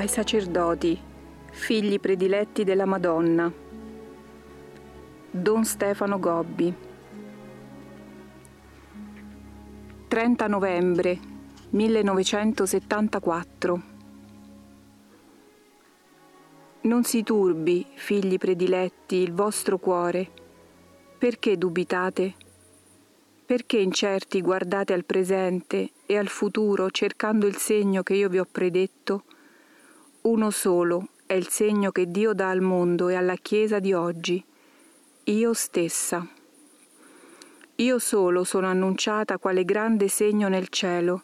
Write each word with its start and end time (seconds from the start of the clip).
ai 0.00 0.08
sacerdoti, 0.08 0.98
figli 1.50 2.00
prediletti 2.00 2.64
della 2.64 2.86
Madonna. 2.86 3.52
Don 5.30 5.64
Stefano 5.66 6.18
Gobbi. 6.18 6.74
30 10.08 10.46
novembre 10.46 11.18
1974. 11.68 13.82
Non 16.80 17.04
si 17.04 17.22
turbi, 17.22 17.86
figli 17.92 18.38
prediletti, 18.38 19.16
il 19.16 19.34
vostro 19.34 19.76
cuore. 19.76 20.30
Perché 21.18 21.58
dubitate? 21.58 22.32
Perché 23.44 23.76
incerti 23.76 24.40
guardate 24.40 24.94
al 24.94 25.04
presente 25.04 25.90
e 26.06 26.16
al 26.16 26.28
futuro 26.28 26.88
cercando 26.88 27.46
il 27.46 27.56
segno 27.56 28.02
che 28.02 28.14
io 28.14 28.30
vi 28.30 28.38
ho 28.38 28.46
predetto? 28.50 29.24
Uno 30.22 30.50
solo 30.50 31.08
è 31.24 31.32
il 31.32 31.48
segno 31.48 31.92
che 31.92 32.10
Dio 32.10 32.34
dà 32.34 32.50
al 32.50 32.60
mondo 32.60 33.08
e 33.08 33.14
alla 33.14 33.36
Chiesa 33.36 33.78
di 33.78 33.94
oggi, 33.94 34.44
io 35.24 35.54
stessa. 35.54 36.28
Io 37.76 37.98
solo 37.98 38.44
sono 38.44 38.66
annunciata 38.66 39.38
quale 39.38 39.64
grande 39.64 40.08
segno 40.08 40.48
nel 40.48 40.68
cielo. 40.68 41.22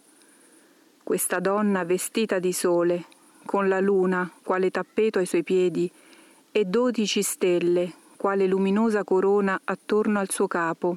Questa 1.02 1.40
donna 1.40 1.84
vestita 1.84 2.38
di 2.38 2.54
sole, 2.54 3.04
con 3.44 3.68
la 3.68 3.80
luna 3.80 4.32
quale 4.42 4.70
tappeto 4.70 5.18
ai 5.18 5.26
suoi 5.26 5.42
piedi 5.42 5.92
e 6.50 6.64
dodici 6.64 7.20
stelle 7.20 7.92
quale 8.16 8.46
luminosa 8.46 9.04
corona 9.04 9.60
attorno 9.62 10.20
al 10.20 10.30
suo 10.30 10.46
capo. 10.46 10.96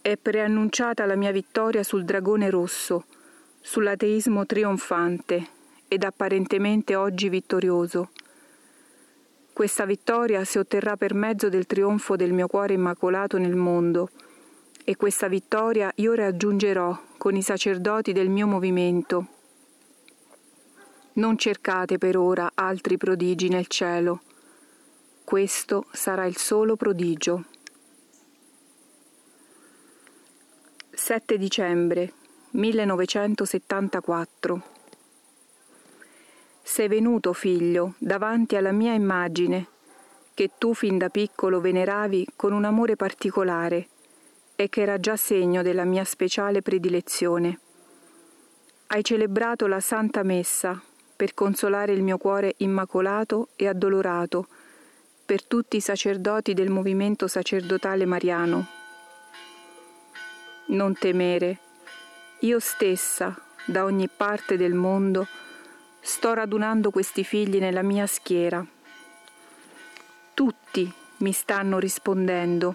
È 0.00 0.16
preannunciata 0.16 1.06
la 1.06 1.16
mia 1.16 1.32
vittoria 1.32 1.82
sul 1.82 2.04
dragone 2.04 2.50
rosso, 2.50 3.06
sull'ateismo 3.60 4.46
trionfante 4.46 5.58
ed 5.92 6.04
apparentemente 6.04 6.94
oggi 6.94 7.28
vittorioso. 7.28 8.10
Questa 9.52 9.84
vittoria 9.84 10.44
si 10.44 10.58
otterrà 10.58 10.96
per 10.96 11.14
mezzo 11.14 11.48
del 11.48 11.66
trionfo 11.66 12.14
del 12.14 12.32
mio 12.32 12.46
cuore 12.46 12.74
immacolato 12.74 13.38
nel 13.38 13.56
mondo, 13.56 14.08
e 14.84 14.94
questa 14.94 15.26
vittoria 15.26 15.90
io 15.96 16.14
raggiungerò 16.14 16.96
con 17.16 17.34
i 17.34 17.42
sacerdoti 17.42 18.12
del 18.12 18.28
mio 18.28 18.46
movimento. 18.46 19.26
Non 21.14 21.36
cercate 21.36 21.98
per 21.98 22.16
ora 22.16 22.52
altri 22.54 22.96
prodigi 22.96 23.48
nel 23.48 23.66
cielo. 23.66 24.22
Questo 25.24 25.86
sarà 25.90 26.24
il 26.24 26.36
solo 26.36 26.76
prodigio. 26.76 27.46
7 30.92 31.36
dicembre 31.36 32.12
1974 32.50 34.78
sei 36.70 36.86
venuto, 36.86 37.32
figlio, 37.32 37.94
davanti 37.98 38.54
alla 38.54 38.70
mia 38.70 38.92
immagine, 38.92 39.66
che 40.34 40.52
tu 40.56 40.72
fin 40.72 40.98
da 40.98 41.08
piccolo 41.08 41.60
veneravi 41.60 42.28
con 42.36 42.52
un 42.52 42.64
amore 42.64 42.94
particolare 42.94 43.88
e 44.54 44.68
che 44.68 44.82
era 44.82 45.00
già 45.00 45.16
segno 45.16 45.62
della 45.62 45.82
mia 45.82 46.04
speciale 46.04 46.62
predilezione. 46.62 47.58
Hai 48.86 49.02
celebrato 49.02 49.66
la 49.66 49.80
Santa 49.80 50.22
Messa 50.22 50.80
per 51.16 51.34
consolare 51.34 51.92
il 51.92 52.04
mio 52.04 52.18
cuore 52.18 52.54
immacolato 52.58 53.48
e 53.56 53.66
addolorato 53.66 54.46
per 55.26 55.42
tutti 55.42 55.76
i 55.76 55.80
sacerdoti 55.80 56.54
del 56.54 56.70
movimento 56.70 57.26
sacerdotale 57.26 58.06
mariano. 58.06 58.66
Non 60.66 60.94
temere, 60.94 61.58
io 62.40 62.60
stessa, 62.60 63.36
da 63.66 63.82
ogni 63.82 64.08
parte 64.08 64.56
del 64.56 64.74
mondo, 64.74 65.26
Sto 66.02 66.32
radunando 66.32 66.90
questi 66.90 67.24
figli 67.24 67.58
nella 67.58 67.82
mia 67.82 68.06
schiera. 68.06 68.64
Tutti 70.32 70.90
mi 71.18 71.32
stanno 71.32 71.78
rispondendo. 71.78 72.74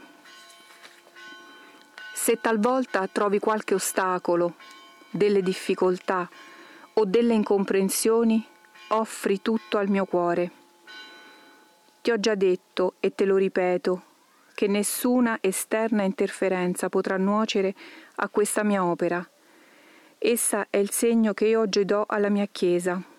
Se 2.14 2.40
talvolta 2.40 3.08
trovi 3.08 3.40
qualche 3.40 3.74
ostacolo, 3.74 4.54
delle 5.10 5.42
difficoltà 5.42 6.30
o 6.94 7.06
delle 7.06 7.34
incomprensioni, 7.34 8.46
offri 8.90 9.42
tutto 9.42 9.80
al 9.80 9.90
mio 9.90 10.06
cuore. 10.06 10.52
Ti 12.02 12.12
ho 12.12 12.20
già 12.20 12.36
detto 12.36 12.94
e 13.00 13.16
te 13.16 13.26
lo 13.26 13.38
ripeto 13.38 14.04
che 14.54 14.68
nessuna 14.68 15.40
esterna 15.42 16.04
interferenza 16.04 16.90
potrà 16.90 17.18
nuocere 17.18 17.74
a 18.18 18.30
questa 18.30 18.64
mia 18.64 18.86
opera. 18.86 19.28
Essa 20.20 20.68
è 20.70 20.78
il 20.78 20.92
segno 20.92 21.34
che 21.34 21.48
io 21.48 21.62
oggi 21.62 21.84
do 21.86 22.06
alla 22.08 22.30
mia 22.30 22.46
Chiesa 22.46 23.14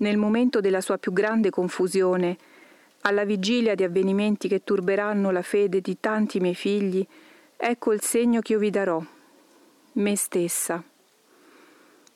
nel 0.00 0.16
momento 0.16 0.60
della 0.60 0.80
sua 0.80 0.98
più 0.98 1.12
grande 1.12 1.50
confusione, 1.50 2.36
alla 3.02 3.24
vigilia 3.24 3.74
di 3.74 3.82
avvenimenti 3.82 4.48
che 4.48 4.62
turberanno 4.62 5.30
la 5.30 5.42
fede 5.42 5.80
di 5.80 5.98
tanti 6.00 6.40
miei 6.40 6.54
figli, 6.54 7.06
ecco 7.56 7.92
il 7.92 8.00
segno 8.00 8.40
che 8.40 8.52
io 8.52 8.58
vi 8.58 8.70
darò, 8.70 9.02
me 9.92 10.16
stessa. 10.16 10.82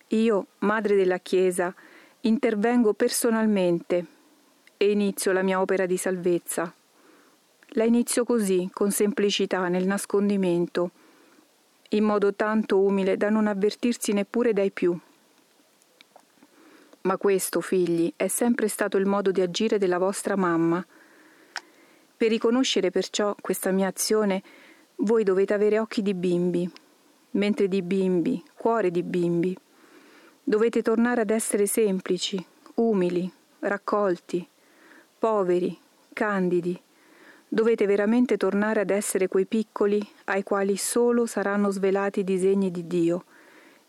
Io, 0.08 0.46
madre 0.58 0.96
della 0.96 1.18
Chiesa, 1.18 1.74
intervengo 2.20 2.92
personalmente 2.92 4.06
e 4.76 4.90
inizio 4.90 5.32
la 5.32 5.42
mia 5.42 5.60
opera 5.60 5.86
di 5.86 5.96
salvezza. 5.96 6.72
La 7.76 7.84
inizio 7.84 8.24
così, 8.24 8.68
con 8.72 8.90
semplicità, 8.90 9.68
nel 9.68 9.86
nascondimento, 9.86 10.90
in 11.90 12.04
modo 12.04 12.34
tanto 12.34 12.80
umile 12.80 13.16
da 13.16 13.30
non 13.30 13.46
avvertirsi 13.46 14.12
neppure 14.12 14.52
dai 14.52 14.70
più. 14.70 14.98
Ma 17.06 17.18
questo, 17.18 17.60
figli, 17.60 18.10
è 18.16 18.28
sempre 18.28 18.66
stato 18.66 18.96
il 18.96 19.04
modo 19.04 19.30
di 19.30 19.42
agire 19.42 19.76
della 19.76 19.98
vostra 19.98 20.36
mamma. 20.36 20.82
Per 22.16 22.28
riconoscere 22.30 22.90
perciò 22.90 23.36
questa 23.38 23.72
mia 23.72 23.88
azione, 23.88 24.42
voi 24.96 25.22
dovete 25.22 25.52
avere 25.52 25.78
occhi 25.78 26.00
di 26.00 26.14
bimbi, 26.14 26.66
mentre 27.32 27.68
di 27.68 27.82
bimbi, 27.82 28.42
cuore 28.56 28.90
di 28.90 29.02
bimbi. 29.02 29.54
Dovete 30.42 30.80
tornare 30.80 31.20
ad 31.20 31.28
essere 31.28 31.66
semplici, 31.66 32.42
umili, 32.76 33.30
raccolti, 33.58 34.48
poveri, 35.18 35.78
candidi. 36.10 36.80
Dovete 37.46 37.84
veramente 37.84 38.38
tornare 38.38 38.80
ad 38.80 38.88
essere 38.88 39.28
quei 39.28 39.44
piccoli 39.44 40.02
ai 40.24 40.42
quali 40.42 40.78
solo 40.78 41.26
saranno 41.26 41.70
svelati 41.70 42.20
i 42.20 42.24
disegni 42.24 42.70
di 42.70 42.86
Dio, 42.86 43.24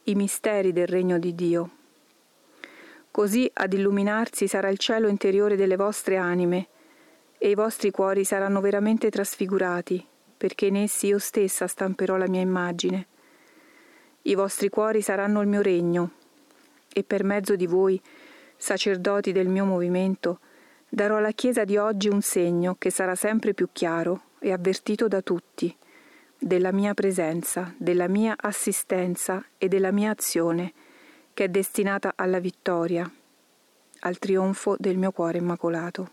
i 0.03 0.15
misteri 0.15 0.73
del 0.73 0.87
regno 0.87 1.17
di 1.17 1.33
Dio 1.33 1.74
Così 3.15 3.49
ad 3.53 3.71
illuminarsi 3.71 4.45
sarà 4.45 4.67
il 4.67 4.77
cielo 4.77 5.07
interiore 5.07 5.55
delle 5.55 5.77
vostre 5.77 6.17
anime, 6.17 6.67
e 7.37 7.49
i 7.49 7.55
vostri 7.55 7.89
cuori 7.89 8.25
saranno 8.25 8.59
veramente 8.59 9.09
trasfigurati, 9.09 10.05
perché 10.35 10.65
in 10.65 10.75
essi 10.75 11.07
io 11.07 11.17
stessa 11.17 11.65
stamperò 11.65 12.17
la 12.17 12.27
mia 12.27 12.41
immagine. 12.41 13.07
I 14.23 14.35
vostri 14.35 14.67
cuori 14.67 15.01
saranno 15.01 15.39
il 15.39 15.47
mio 15.47 15.61
regno, 15.61 16.11
e 16.91 17.05
per 17.05 17.23
mezzo 17.23 17.55
di 17.55 17.65
voi, 17.67 17.97
sacerdoti 18.57 19.31
del 19.31 19.47
mio 19.47 19.63
movimento, 19.63 20.41
darò 20.89 21.15
alla 21.15 21.31
Chiesa 21.31 21.63
di 21.63 21.77
oggi 21.77 22.09
un 22.09 22.21
segno 22.21 22.75
che 22.77 22.89
sarà 22.89 23.15
sempre 23.15 23.53
più 23.53 23.69
chiaro 23.71 24.23
e 24.39 24.51
avvertito 24.51 25.07
da 25.07 25.21
tutti, 25.21 25.73
della 26.37 26.73
mia 26.73 26.93
presenza, 26.93 27.73
della 27.77 28.09
mia 28.09 28.35
assistenza 28.37 29.41
e 29.57 29.69
della 29.69 29.93
mia 29.93 30.11
azione, 30.11 30.73
che 31.35 31.43
è 31.43 31.49
destinata 31.49 32.13
alla 32.15 32.39
vittoria, 32.39 33.11
al 33.99 34.17
trionfo 34.17 34.77
del 34.79 34.97
mio 34.97 35.11
cuore 35.11 35.37
immacolato. 35.37 36.09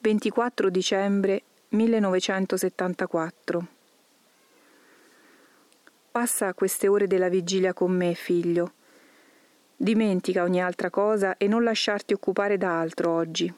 24 0.00 0.68
dicembre 0.68 1.42
1974 1.70 3.66
Passa 6.10 6.52
queste 6.52 6.88
ore 6.88 7.06
della 7.06 7.30
vigilia 7.30 7.72
con 7.72 7.90
me, 7.90 8.12
figlio. 8.12 8.72
Dimentica 9.74 10.42
ogni 10.42 10.62
altra 10.62 10.90
cosa 10.90 11.38
e 11.38 11.48
non 11.48 11.64
lasciarti 11.64 12.12
occupare 12.12 12.58
da 12.58 12.78
altro 12.78 13.12
oggi. 13.12 13.50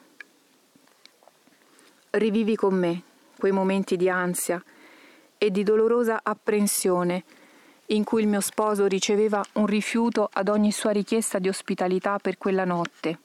Rivivi 2.11 2.55
con 2.55 2.75
me 2.75 3.03
quei 3.37 3.51
momenti 3.51 3.97
di 3.97 4.07
ansia 4.07 4.63
e 5.37 5.51
di 5.51 5.63
dolorosa 5.63 6.21
apprensione 6.23 7.25
in 7.87 8.03
cui 8.03 8.21
il 8.21 8.27
mio 8.27 8.41
sposo 8.41 8.85
riceveva 8.85 9.43
un 9.53 9.65
rifiuto 9.65 10.29
ad 10.31 10.47
ogni 10.47 10.71
sua 10.71 10.91
richiesta 10.91 11.39
di 11.39 11.49
ospitalità 11.49 12.19
per 12.19 12.37
quella 12.37 12.65
notte. 12.65 13.19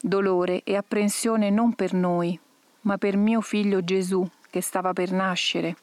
Dolore 0.00 0.62
e 0.64 0.76
apprensione 0.76 1.50
non 1.50 1.74
per 1.74 1.94
noi, 1.94 2.38
ma 2.82 2.98
per 2.98 3.16
mio 3.16 3.40
figlio 3.40 3.82
Gesù 3.82 4.26
che 4.50 4.60
stava 4.60 4.92
per 4.92 5.10
nascere. 5.10 5.76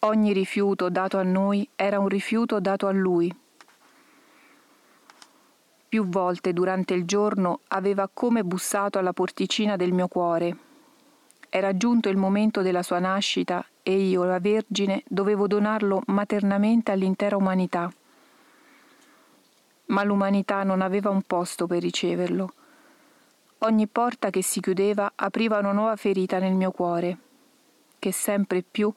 Ogni 0.00 0.32
rifiuto 0.32 0.88
dato 0.88 1.18
a 1.18 1.22
noi 1.22 1.68
era 1.76 1.98
un 1.98 2.08
rifiuto 2.08 2.60
dato 2.60 2.86
a 2.86 2.90
lui. 2.90 3.34
Più 5.88 6.06
volte 6.06 6.52
durante 6.52 6.94
il 6.94 7.04
giorno 7.04 7.60
aveva 7.68 8.08
come 8.12 8.44
bussato 8.44 8.98
alla 8.98 9.12
porticina 9.12 9.76
del 9.76 9.92
mio 9.92 10.08
cuore. 10.08 10.56
Era 11.50 11.76
giunto 11.76 12.08
il 12.08 12.16
momento 12.16 12.62
della 12.62 12.82
sua 12.82 13.00
nascita 13.00 13.64
e 13.82 13.96
io, 13.96 14.24
la 14.24 14.38
Vergine, 14.38 15.02
dovevo 15.06 15.46
donarlo 15.46 16.02
maternamente 16.06 16.92
all'intera 16.92 17.36
umanità. 17.36 17.92
ma 19.90 20.04
l'umanità 20.04 20.62
non 20.62 20.80
aveva 20.80 21.10
un 21.10 21.22
posto 21.22 21.66
per 21.66 21.82
riceverlo. 21.82 22.52
Ogni 23.58 23.86
porta 23.86 24.30
che 24.30 24.42
si 24.42 24.60
chiudeva 24.60 25.12
apriva 25.14 25.58
una 25.58 25.72
nuova 25.72 25.96
ferita 25.96 26.38
nel 26.38 26.54
mio 26.54 26.70
cuore, 26.70 27.18
che 27.98 28.12
sempre 28.12 28.62
più 28.62 28.92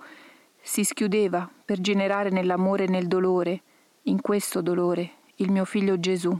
si 0.61 0.83
schiudeva 0.83 1.49
per 1.65 1.81
generare 1.81 2.29
nell'amore 2.29 2.85
e 2.85 2.87
nel 2.87 3.07
dolore, 3.07 3.61
in 4.03 4.21
questo 4.21 4.61
dolore, 4.61 5.11
il 5.37 5.51
mio 5.51 5.65
figlio 5.65 5.99
Gesù. 5.99 6.37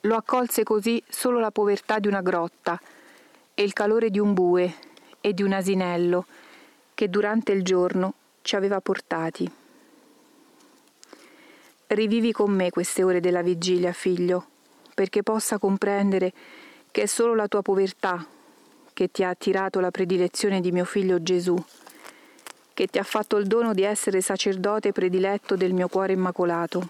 Lo 0.00 0.14
accolse 0.14 0.62
così 0.62 1.02
solo 1.08 1.40
la 1.40 1.50
povertà 1.50 1.98
di 1.98 2.08
una 2.08 2.20
grotta 2.20 2.78
e 3.58 3.62
il 3.62 3.72
calore 3.72 4.10
di 4.10 4.18
un 4.18 4.34
bue 4.34 4.74
e 5.22 5.32
di 5.32 5.42
un 5.42 5.54
asinello 5.54 6.26
che 6.92 7.08
durante 7.08 7.52
il 7.52 7.62
giorno 7.62 8.12
ci 8.42 8.54
aveva 8.54 8.82
portati. 8.82 9.50
Rivivi 11.86 12.32
con 12.32 12.52
me 12.52 12.68
queste 12.68 13.02
ore 13.02 13.18
della 13.18 13.40
vigilia, 13.40 13.94
figlio, 13.94 14.46
perché 14.94 15.22
possa 15.22 15.56
comprendere 15.56 16.34
che 16.90 17.02
è 17.02 17.06
solo 17.06 17.34
la 17.34 17.48
tua 17.48 17.62
povertà 17.62 18.26
che 18.92 19.10
ti 19.10 19.24
ha 19.24 19.30
attirato 19.30 19.80
la 19.80 19.90
predilezione 19.90 20.60
di 20.60 20.70
mio 20.70 20.84
figlio 20.84 21.22
Gesù, 21.22 21.56
che 22.74 22.86
ti 22.88 22.98
ha 22.98 23.04
fatto 23.04 23.38
il 23.38 23.46
dono 23.46 23.72
di 23.72 23.84
essere 23.84 24.20
sacerdote 24.20 24.92
prediletto 24.92 25.56
del 25.56 25.72
mio 25.72 25.88
cuore 25.88 26.12
immacolato. 26.12 26.88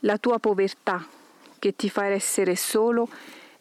La 0.00 0.18
tua 0.18 0.40
povertà 0.40 1.06
che 1.60 1.76
ti 1.76 1.88
fa 1.88 2.06
essere 2.06 2.56
solo 2.56 3.08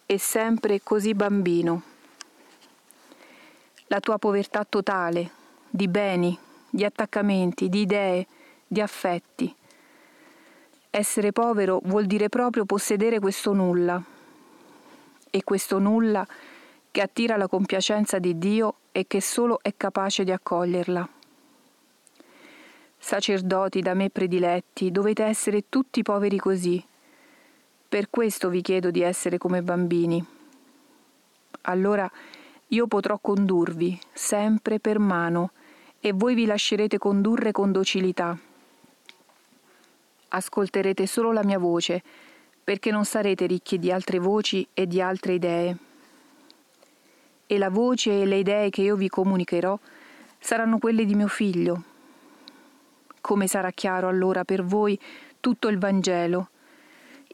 e 0.06 0.18
sempre 0.20 0.82
così 0.84 1.14
bambino. 1.14 1.82
La 3.88 4.00
tua 4.00 4.18
povertà 4.18 4.66
totale, 4.66 5.30
di 5.70 5.88
beni, 5.88 6.38
di 6.70 6.84
attaccamenti, 6.84 7.70
di 7.70 7.82
idee, 7.82 8.28
di 8.68 8.82
affetti. 8.82 9.54
Essere 10.90 11.32
povero 11.32 11.82
vuol 11.84 12.06
dire 12.06 12.30
proprio 12.30 12.66
possedere 12.66 13.20
questo 13.20 13.54
nulla. 13.54 14.02
E 15.30 15.44
questo 15.44 15.80
nulla 15.80 16.26
che 16.92 17.02
attira 17.02 17.36
la 17.36 17.48
compiacenza 17.48 18.20
di 18.20 18.38
Dio 18.38 18.76
e 18.92 19.06
che 19.06 19.22
solo 19.22 19.60
è 19.62 19.74
capace 19.76 20.24
di 20.24 20.32
accoglierla. 20.32 21.10
Sacerdoti 22.98 23.82
da 23.82 23.94
me 23.94 24.10
prediletti, 24.10 24.92
dovete 24.92 25.24
essere 25.26 25.66
tutti 25.70 26.02
poveri 26.02 26.38
così. 26.38 26.84
Per 27.96 28.10
questo 28.10 28.50
vi 28.50 28.62
chiedo 28.62 28.92
di 28.92 29.00
essere 29.00 29.38
come 29.38 29.62
bambini. 29.62 30.22
Allora 31.62 32.12
io 32.68 32.88
potrò 32.88 33.18
condurvi 33.20 33.98
sempre 34.12 34.82
per 34.82 35.00
mano 35.00 35.52
e 36.02 36.12
voi 36.12 36.36
vi 36.36 36.46
lascerete 36.46 36.98
condurre 36.98 37.54
con 37.54 37.72
docilità. 37.72 38.38
Ascolterete 40.28 41.08
solo 41.08 41.32
la 41.32 41.46
mia 41.46 41.58
voce, 41.58 42.04
perché 42.66 42.92
non 42.92 43.06
sarete 43.06 43.46
ricchi 43.46 43.80
di 43.80 43.94
altre 43.94 44.20
voci 44.20 44.68
e 44.74 44.88
di 44.88 45.00
altre 45.00 45.36
idee. 45.36 45.78
E 47.48 47.58
la 47.58 47.70
voce 47.70 48.24
e 48.24 48.26
le 48.26 48.40
idee 48.40 48.72
che 48.72 48.82
io 48.82 48.98
vi 48.98 49.08
comunicherò 49.08 49.80
saranno 50.38 50.80
quelle 50.80 51.06
di 51.06 51.16
mio 51.16 51.30
figlio. 51.30 51.84
Come 53.22 53.48
sarà 53.48 53.72
chiaro 53.72 54.10
allora 54.10 54.44
per 54.44 54.66
voi 54.66 55.00
tutto 55.40 55.70
il 55.70 55.80
Vangelo? 55.80 56.50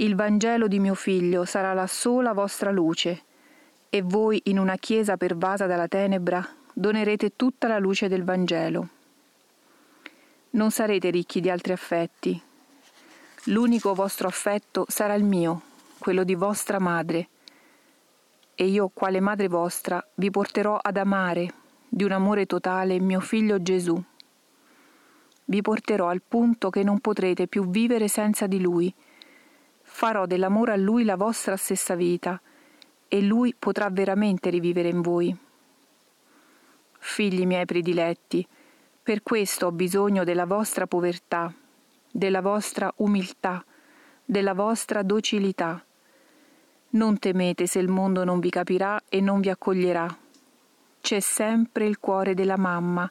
Il 0.01 0.15
Vangelo 0.15 0.67
di 0.67 0.79
mio 0.79 0.95
figlio 0.95 1.45
sarà 1.45 1.73
la 1.73 1.85
sola 1.85 2.33
vostra 2.33 2.71
luce, 2.71 3.21
e 3.87 4.01
voi 4.01 4.41
in 4.45 4.57
una 4.57 4.75
chiesa 4.77 5.15
pervasa 5.15 5.67
dalla 5.67 5.87
tenebra 5.87 6.43
donerete 6.73 7.35
tutta 7.35 7.67
la 7.67 7.77
luce 7.77 8.07
del 8.07 8.23
Vangelo. 8.23 8.87
Non 10.51 10.71
sarete 10.71 11.11
ricchi 11.11 11.39
di 11.39 11.51
altri 11.51 11.73
affetti. 11.73 12.41
L'unico 13.45 13.93
vostro 13.93 14.27
affetto 14.27 14.85
sarà 14.87 15.13
il 15.13 15.23
mio, 15.23 15.61
quello 15.99 16.23
di 16.23 16.33
vostra 16.33 16.79
madre. 16.79 17.27
E 18.55 18.65
io, 18.65 18.89
quale 18.91 19.19
madre 19.19 19.49
vostra, 19.49 20.03
vi 20.15 20.31
porterò 20.31 20.79
ad 20.81 20.97
amare 20.97 21.53
di 21.87 22.03
un 22.03 22.11
amore 22.11 22.47
totale 22.47 22.99
mio 22.99 23.19
figlio 23.19 23.61
Gesù. 23.61 24.01
Vi 25.45 25.61
porterò 25.61 26.07
al 26.07 26.23
punto 26.27 26.71
che 26.71 26.81
non 26.81 26.99
potrete 27.01 27.45
più 27.45 27.69
vivere 27.69 28.07
senza 28.07 28.47
di 28.47 28.59
lui. 28.59 28.91
Farò 30.01 30.25
dell'amore 30.25 30.71
a 30.71 30.77
lui 30.77 31.03
la 31.03 31.15
vostra 31.15 31.55
stessa 31.55 31.93
vita 31.93 32.41
e 33.07 33.21
lui 33.21 33.53
potrà 33.53 33.87
veramente 33.91 34.49
rivivere 34.49 34.89
in 34.89 35.01
voi 35.01 35.37
figli 37.01 37.45
miei 37.45 37.65
prediletti, 37.65 38.47
per 39.03 39.23
questo 39.23 39.67
ho 39.67 39.71
bisogno 39.71 40.23
della 40.23 40.45
vostra 40.45 40.87
povertà, 40.87 41.53
della 42.09 42.41
vostra 42.41 42.91
umiltà, 42.97 43.63
della 44.23 44.53
vostra 44.53 45.01
docilità. 45.01 45.83
Non 46.91 47.19
temete 47.19 47.65
se 47.65 47.79
il 47.79 47.89
mondo 47.89 48.23
non 48.23 48.39
vi 48.39 48.49
capirà 48.49 49.01
e 49.09 49.19
non 49.19 49.41
vi 49.41 49.49
accoglierà. 49.49 50.15
C'è 51.01 51.19
sempre 51.19 51.85
il 51.85 51.99
cuore 51.99 52.33
della 52.35 52.57
mamma, 52.57 53.09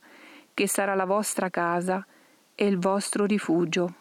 che 0.55 0.69
sarà 0.69 0.95
la 0.95 1.05
vostra 1.05 1.51
casa 1.51 2.07
e 2.55 2.67
il 2.67 2.79
vostro 2.79 3.27
rifugio. 3.27 4.00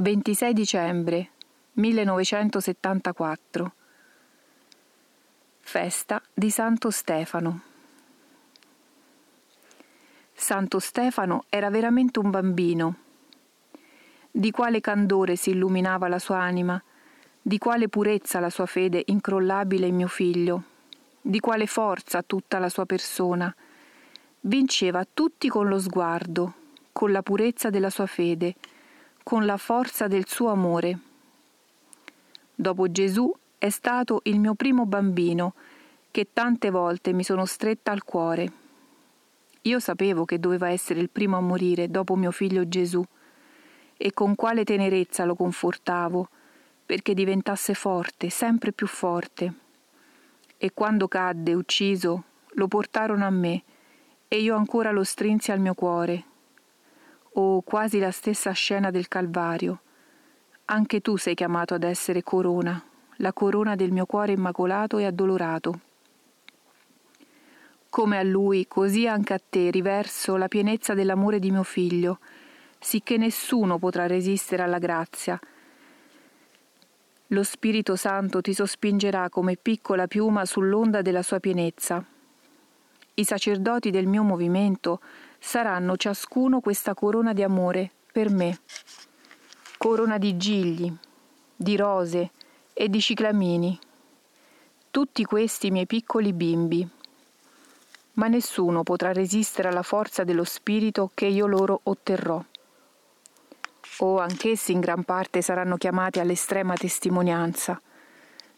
26 0.00 0.52
dicembre 0.52 1.30
1974 1.72 3.72
Festa 5.58 6.22
di 6.32 6.50
Santo 6.50 6.90
Stefano. 6.90 7.62
Santo 10.32 10.78
Stefano 10.78 11.46
era 11.48 11.68
veramente 11.68 12.20
un 12.20 12.30
bambino. 12.30 12.94
Di 14.30 14.52
quale 14.52 14.80
candore 14.80 15.34
si 15.34 15.50
illuminava 15.50 16.06
la 16.06 16.20
sua 16.20 16.38
anima, 16.38 16.80
di 17.42 17.58
quale 17.58 17.88
purezza 17.88 18.38
la 18.38 18.50
sua 18.50 18.66
fede 18.66 19.02
incrollabile 19.06 19.88
in 19.88 19.96
mio 19.96 20.06
figlio, 20.06 20.62
di 21.20 21.40
quale 21.40 21.66
forza 21.66 22.22
tutta 22.22 22.60
la 22.60 22.68
sua 22.68 22.86
persona. 22.86 23.52
Vinceva 24.42 25.04
tutti 25.12 25.48
con 25.48 25.66
lo 25.66 25.80
sguardo, 25.80 26.54
con 26.92 27.10
la 27.10 27.22
purezza 27.22 27.68
della 27.68 27.90
sua 27.90 28.06
fede, 28.06 28.54
con 29.28 29.44
la 29.44 29.58
forza 29.58 30.06
del 30.06 30.26
suo 30.26 30.48
amore. 30.48 30.98
Dopo 32.54 32.90
Gesù 32.90 33.30
è 33.58 33.68
stato 33.68 34.20
il 34.22 34.40
mio 34.40 34.54
primo 34.54 34.86
bambino 34.86 35.52
che 36.10 36.28
tante 36.32 36.70
volte 36.70 37.12
mi 37.12 37.22
sono 37.22 37.44
stretta 37.44 37.92
al 37.92 38.04
cuore. 38.04 38.50
Io 39.60 39.80
sapevo 39.80 40.24
che 40.24 40.40
doveva 40.40 40.70
essere 40.70 41.00
il 41.00 41.10
primo 41.10 41.36
a 41.36 41.40
morire 41.40 41.90
dopo 41.90 42.16
mio 42.16 42.30
figlio 42.30 42.66
Gesù 42.70 43.04
e 43.98 44.14
con 44.14 44.34
quale 44.34 44.64
tenerezza 44.64 45.26
lo 45.26 45.34
confortavo 45.34 46.30
perché 46.86 47.12
diventasse 47.12 47.74
forte, 47.74 48.30
sempre 48.30 48.72
più 48.72 48.86
forte. 48.86 49.52
E 50.56 50.72
quando 50.72 51.06
cadde 51.06 51.52
ucciso, 51.52 52.22
lo 52.52 52.66
portarono 52.66 53.26
a 53.26 53.30
me 53.30 53.62
e 54.26 54.40
io 54.40 54.56
ancora 54.56 54.90
lo 54.90 55.04
strinsi 55.04 55.52
al 55.52 55.60
mio 55.60 55.74
cuore. 55.74 56.24
Oh, 57.40 57.62
quasi 57.62 58.00
la 58.00 58.10
stessa 58.10 58.50
scena 58.50 58.90
del 58.90 59.06
Calvario. 59.06 59.82
Anche 60.64 61.00
tu 61.00 61.16
sei 61.16 61.36
chiamato 61.36 61.72
ad 61.72 61.84
essere 61.84 62.24
corona, 62.24 62.82
la 63.18 63.32
corona 63.32 63.76
del 63.76 63.92
mio 63.92 64.06
cuore 64.06 64.32
immacolato 64.32 64.98
e 64.98 65.04
addolorato. 65.06 65.80
Come 67.88 68.18
a 68.18 68.24
lui, 68.24 68.66
così 68.66 69.06
anche 69.06 69.34
a 69.34 69.38
te 69.38 69.70
riverso 69.70 70.34
la 70.34 70.48
pienezza 70.48 70.94
dell'amore 70.94 71.38
di 71.38 71.52
mio 71.52 71.62
figlio, 71.62 72.18
sicché 72.76 73.16
nessuno 73.16 73.78
potrà 73.78 74.08
resistere 74.08 74.64
alla 74.64 74.78
grazia. 74.78 75.38
Lo 77.28 77.42
Spirito 77.44 77.94
Santo 77.94 78.40
ti 78.40 78.52
sospingerà 78.52 79.28
come 79.28 79.56
piccola 79.56 80.08
piuma 80.08 80.44
sull'onda 80.44 81.02
della 81.02 81.22
sua 81.22 81.38
pienezza. 81.38 82.04
I 83.14 83.24
sacerdoti 83.24 83.90
del 83.90 84.08
mio 84.08 84.24
movimento 84.24 85.00
saranno 85.38 85.96
ciascuno 85.96 86.60
questa 86.60 86.94
corona 86.94 87.32
di 87.32 87.42
amore 87.42 87.90
per 88.10 88.30
me, 88.30 88.58
corona 89.76 90.18
di 90.18 90.36
gigli, 90.36 90.92
di 91.54 91.76
rose, 91.76 92.30
e 92.80 92.88
di 92.88 93.00
ciclamini, 93.00 93.76
tutti 94.92 95.24
questi 95.24 95.72
miei 95.72 95.86
piccoli 95.86 96.32
bimbi. 96.32 96.88
Ma 98.12 98.28
nessuno 98.28 98.84
potrà 98.84 99.12
resistere 99.12 99.66
alla 99.66 99.82
forza 99.82 100.22
dello 100.22 100.44
spirito 100.44 101.10
che 101.12 101.26
io 101.26 101.48
loro 101.48 101.80
otterrò. 101.82 102.40
O 103.98 104.18
anch'essi 104.20 104.70
in 104.70 104.78
gran 104.78 105.02
parte 105.02 105.42
saranno 105.42 105.76
chiamati 105.76 106.20
all'estrema 106.20 106.74
testimonianza, 106.74 107.82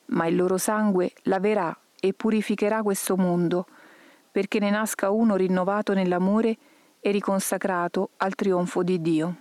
ma 0.07 0.27
il 0.27 0.37
loro 0.37 0.59
sangue 0.59 1.13
laverà 1.23 1.75
e 1.99 2.13
purificherà 2.13 2.83
questo 2.83 3.17
mondo, 3.17 3.67
perché 4.31 4.59
ne 4.59 4.69
nasca 4.69 5.09
uno 5.09 5.35
rinnovato 5.35 5.95
nell'amore 5.95 6.59
e 7.01 7.11
riconsacrato 7.11 8.11
al 8.19 8.35
trionfo 8.35 8.83
di 8.83 9.01
Dio. 9.01 9.37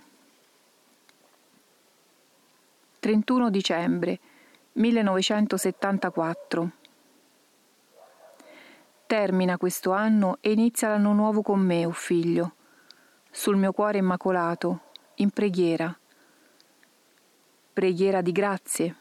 31 3.00 3.50
dicembre 3.50 4.18
1974. 4.72 6.70
Termina 9.06 9.56
questo 9.56 9.92
anno 9.92 10.38
e 10.40 10.52
inizia 10.52 10.88
l'anno 10.88 11.12
nuovo 11.12 11.42
con 11.42 11.60
me, 11.60 11.84
o 11.84 11.88
oh 11.88 11.92
figlio. 11.92 12.54
sul 13.32 13.56
mio 13.56 13.72
cuore 13.72 13.98
immacolato, 13.98 14.80
in 15.16 15.30
preghiera. 15.30 15.96
Preghiera 17.72 18.20
di 18.20 18.32
grazie 18.32 18.96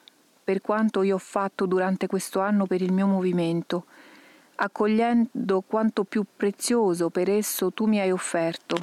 per 0.49 0.61
quanto 0.61 1.03
io 1.03 1.13
ho 1.13 1.19
fatto 1.19 1.67
durante 1.67 2.07
questo 2.07 2.39
anno 2.39 2.65
per 2.65 2.81
il 2.81 2.91
mio 2.91 3.05
movimento, 3.05 3.85
accogliendo 4.61 5.61
quanto 5.61 6.03
più 6.03 6.25
prezioso 6.35 7.09
per 7.09 7.29
esso 7.29 7.71
tu 7.71 7.85
mi 7.85 8.01
hai 8.01 8.11
offerto. 8.11 8.75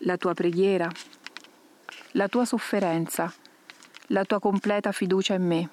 La 0.00 0.18
tua 0.18 0.34
preghiera, 0.34 0.90
la 2.12 2.28
tua 2.28 2.44
sofferenza, 2.44 3.32
la 4.08 4.24
tua 4.24 4.38
completa 4.38 4.92
fiducia 4.92 5.32
in 5.32 5.46
me. 5.46 5.70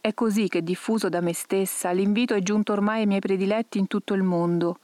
È 0.00 0.14
così 0.14 0.48
che, 0.48 0.62
diffuso 0.62 1.10
da 1.10 1.20
me 1.20 1.34
stessa, 1.34 1.90
l'invito 1.90 2.34
è 2.34 2.40
giunto 2.40 2.72
ormai 2.72 3.00
ai 3.00 3.06
miei 3.06 3.20
prediletti 3.20 3.78
in 3.78 3.86
tutto 3.86 4.14
il 4.14 4.22
mondo. 4.22 4.78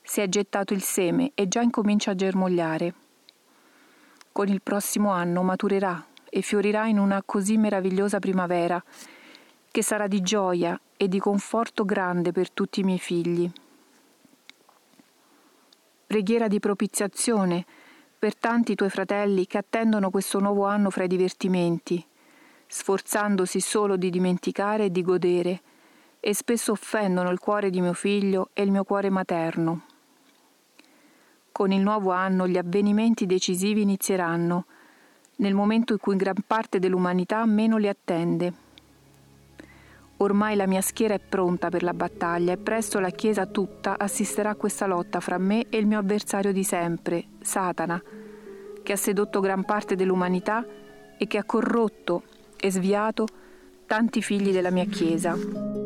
Si 0.00 0.22
è 0.22 0.28
gettato 0.28 0.72
il 0.72 0.82
seme 0.82 1.32
e 1.34 1.46
già 1.46 1.60
incomincia 1.60 2.12
a 2.12 2.14
germogliare. 2.14 2.94
Con 4.32 4.48
il 4.48 4.62
prossimo 4.62 5.10
anno 5.10 5.42
maturerà 5.42 6.06
e 6.30 6.40
fiorirà 6.40 6.86
in 6.86 6.98
una 6.98 7.22
così 7.24 7.58
meravigliosa 7.58 8.18
primavera, 8.18 8.82
che 9.70 9.82
sarà 9.82 10.06
di 10.06 10.22
gioia 10.22 10.78
e 11.02 11.08
di 11.08 11.18
conforto 11.18 11.84
grande 11.84 12.30
per 12.30 12.52
tutti 12.52 12.78
i 12.78 12.84
miei 12.84 13.00
figli. 13.00 13.50
Preghiera 16.06 16.46
di 16.46 16.60
propiziazione 16.60 17.66
per 18.16 18.36
tanti 18.36 18.76
tuoi 18.76 18.88
fratelli 18.88 19.48
che 19.48 19.58
attendono 19.58 20.10
questo 20.10 20.38
nuovo 20.38 20.64
anno 20.64 20.90
fra 20.90 21.02
i 21.02 21.08
divertimenti, 21.08 22.06
sforzandosi 22.68 23.58
solo 23.58 23.96
di 23.96 24.10
dimenticare 24.10 24.84
e 24.84 24.90
di 24.92 25.02
godere, 25.02 25.60
e 26.20 26.34
spesso 26.36 26.70
offendono 26.70 27.30
il 27.30 27.40
cuore 27.40 27.70
di 27.70 27.80
mio 27.80 27.94
figlio 27.94 28.50
e 28.52 28.62
il 28.62 28.70
mio 28.70 28.84
cuore 28.84 29.10
materno. 29.10 29.86
Con 31.50 31.72
il 31.72 31.80
nuovo 31.80 32.12
anno 32.12 32.46
gli 32.46 32.58
avvenimenti 32.58 33.26
decisivi 33.26 33.82
inizieranno, 33.82 34.66
nel 35.38 35.54
momento 35.54 35.94
in 35.94 35.98
cui 35.98 36.14
gran 36.14 36.44
parte 36.46 36.78
dell'umanità 36.78 37.44
meno 37.44 37.76
li 37.76 37.88
attende. 37.88 38.61
Ormai 40.22 40.54
la 40.54 40.68
mia 40.68 40.80
schiera 40.82 41.14
è 41.14 41.18
pronta 41.18 41.68
per 41.68 41.82
la 41.82 41.94
battaglia 41.94 42.52
e 42.52 42.56
presto 42.56 43.00
la 43.00 43.10
Chiesa 43.10 43.46
tutta 43.46 43.98
assisterà 43.98 44.50
a 44.50 44.54
questa 44.54 44.86
lotta 44.86 45.18
fra 45.18 45.36
me 45.36 45.66
e 45.68 45.78
il 45.78 45.86
mio 45.86 45.98
avversario 45.98 46.52
di 46.52 46.62
sempre, 46.62 47.24
Satana, 47.40 48.00
che 48.84 48.92
ha 48.92 48.96
sedotto 48.96 49.40
gran 49.40 49.64
parte 49.64 49.96
dell'umanità 49.96 50.64
e 51.18 51.26
che 51.26 51.38
ha 51.38 51.44
corrotto 51.44 52.22
e 52.56 52.70
sviato 52.70 53.26
tanti 53.84 54.22
figli 54.22 54.52
della 54.52 54.70
mia 54.70 54.84
Chiesa. 54.84 55.81